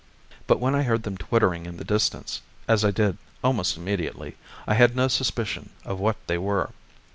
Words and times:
But 0.47 0.59
when 0.59 0.73
I 0.73 0.81
heard 0.81 1.03
them 1.03 1.15
twittering 1.15 1.67
in 1.67 1.77
the 1.77 1.83
distance, 1.83 2.41
as 2.67 2.83
I 2.83 2.89
did 2.89 3.19
almost 3.43 3.77
immediately, 3.77 4.35
I 4.67 4.73
had 4.73 4.95
no 4.95 5.07
suspicion 5.07 5.69
of 5.85 5.99
what 5.99 6.17
they 6.25 6.39
were. 6.39 6.71